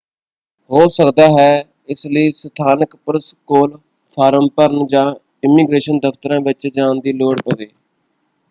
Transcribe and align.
ਹੋ 0.69 0.87
ਸਕਦਾ 0.89 1.25
ਹੈ 1.29 1.49
ਇਸ 1.89 2.05
ਲਈ 2.07 2.31
ਸਥਾਨਕ 2.35 2.95
ਪੁਲਿਸ 2.95 3.33
ਕੋਲ 3.47 3.77
ਫ਼ਾਰਮ 4.17 4.47
ਭਰਨ 4.55 4.87
ਜਾਂ 4.87 5.05
ਇਮੀਗ੍ਰੇਸ਼ਨ 5.43 5.99
ਦਫ਼ਤਰਾਂ 5.99 6.39
ਵਿੱਚ 6.41 6.67
ਜਾਣ 6.67 7.01
ਦੀ 7.01 7.13
ਲੋੜ 7.13 7.39
ਪਵੇ। 7.41 7.67